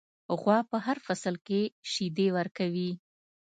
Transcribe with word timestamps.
غوا 0.39 0.57
په 0.69 0.77
هر 0.85 0.97
فصل 1.05 1.35
کې 1.47 1.61
شیدې 1.91 2.27
ورکوي. 2.37 2.91